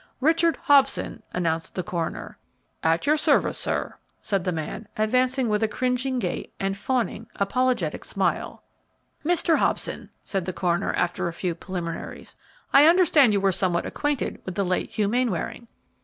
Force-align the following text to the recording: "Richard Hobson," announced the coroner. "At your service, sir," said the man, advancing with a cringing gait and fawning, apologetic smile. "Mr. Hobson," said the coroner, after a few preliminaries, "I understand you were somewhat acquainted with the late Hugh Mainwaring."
"Richard 0.19 0.57
Hobson," 0.63 1.21
announced 1.31 1.75
the 1.75 1.83
coroner. 1.83 2.39
"At 2.81 3.05
your 3.05 3.17
service, 3.17 3.59
sir," 3.59 3.97
said 4.19 4.43
the 4.45 4.51
man, 4.51 4.87
advancing 4.97 5.47
with 5.47 5.61
a 5.61 5.67
cringing 5.67 6.17
gait 6.17 6.51
and 6.59 6.75
fawning, 6.75 7.27
apologetic 7.35 8.03
smile. 8.03 8.63
"Mr. 9.23 9.57
Hobson," 9.57 10.09
said 10.23 10.45
the 10.45 10.53
coroner, 10.53 10.91
after 10.93 11.27
a 11.27 11.33
few 11.33 11.53
preliminaries, 11.53 12.35
"I 12.73 12.87
understand 12.87 13.33
you 13.33 13.41
were 13.41 13.51
somewhat 13.51 13.85
acquainted 13.85 14.41
with 14.43 14.55
the 14.55 14.65
late 14.65 14.89
Hugh 14.89 15.07
Mainwaring." 15.07 15.67